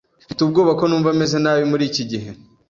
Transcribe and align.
Mfite 0.25 0.39
ubwoba 0.43 0.71
ko 0.79 0.83
numva 0.85 1.17
meze 1.19 1.35
nabi 1.39 1.63
muri 1.71 1.83
iki 1.89 2.03
gihe. 2.11 2.29